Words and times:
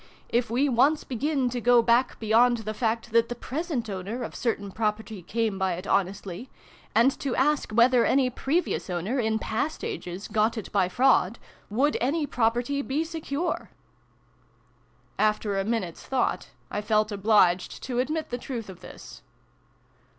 If 0.29 0.49
we 0.49 0.67
once 0.67 1.03
begin 1.03 1.47
to 1.51 1.61
go 1.61 1.83
back 1.83 2.17
beyond 2.19 2.57
the 2.57 2.73
fact 2.73 3.11
that 3.11 3.29
the 3.29 3.35
present 3.35 3.87
owner 3.87 4.23
of 4.23 4.33
certain 4.33 4.71
property 4.71 5.21
came 5.21 5.59
by 5.59 5.73
it 5.73 5.85
honestly, 5.85 6.49
and 6.95 7.11
to 7.19 7.35
ask 7.35 7.71
whether 7.71 8.03
any 8.03 8.31
previous 8.31 8.89
owner, 8.89 9.19
in 9.19 9.37
past 9.37 9.83
ages, 9.83 10.27
got 10.27 10.57
it 10.57 10.71
by 10.71 10.89
fraud, 10.89 11.37
would 11.69 11.97
any 12.01 12.25
property 12.25 12.81
be 12.81 13.03
secure?" 13.03 13.69
After 15.19 15.59
a 15.59 15.63
minute's 15.63 16.01
thought, 16.01 16.47
I 16.71 16.81
felt 16.81 17.11
obliged 17.11 17.83
to 17.83 17.99
admit 17.99 18.31
the 18.31 18.39
truth 18.39 18.69
of 18.71 18.79
this. 18.79 19.21